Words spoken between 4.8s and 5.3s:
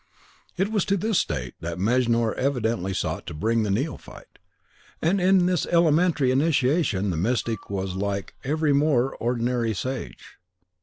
and